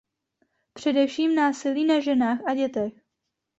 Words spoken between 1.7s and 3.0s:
na ženách a dětech.